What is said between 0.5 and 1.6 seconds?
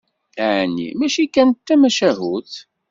Ɛni mačči kan d